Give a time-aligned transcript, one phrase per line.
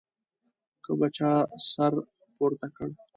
[0.83, 1.31] که به چا
[1.71, 1.93] سر
[2.35, 2.89] پورته کړ.